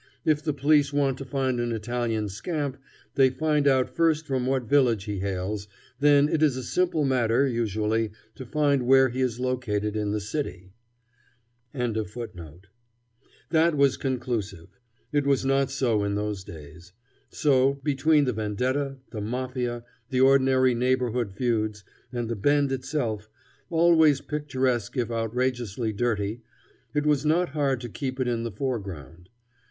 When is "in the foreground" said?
28.27-29.29